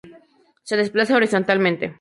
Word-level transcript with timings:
Se 0.69 0.75
desplaza 0.77 1.15
horizontalmente. 1.17 1.85